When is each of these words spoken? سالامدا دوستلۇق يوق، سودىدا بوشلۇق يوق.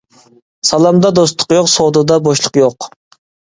سالامدا 0.69 1.11
دوستلۇق 1.19 1.55
يوق، 1.59 1.71
سودىدا 1.77 2.21
بوشلۇق 2.31 2.61
يوق. 2.67 2.93